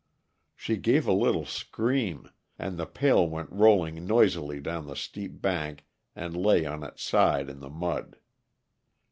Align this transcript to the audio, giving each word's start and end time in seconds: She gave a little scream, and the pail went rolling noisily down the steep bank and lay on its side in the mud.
She 0.55 0.77
gave 0.77 1.05
a 1.05 1.13
little 1.13 1.45
scream, 1.45 2.31
and 2.57 2.75
the 2.75 2.87
pail 2.87 3.29
went 3.29 3.51
rolling 3.51 4.07
noisily 4.07 4.59
down 4.59 4.87
the 4.87 4.95
steep 4.95 5.39
bank 5.43 5.85
and 6.15 6.35
lay 6.35 6.65
on 6.65 6.81
its 6.81 7.03
side 7.03 7.51
in 7.51 7.59
the 7.59 7.69
mud. 7.69 8.17